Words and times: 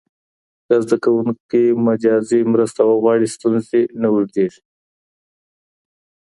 که 0.65 0.73
زده 0.83 0.95
کوونکی 1.03 1.63
مجازي 1.87 2.39
مرسته 2.53 2.81
وغواړي، 2.85 3.27
ستونزه 3.35 3.79
نه 4.01 4.07
اوږدېږي. 4.13 4.61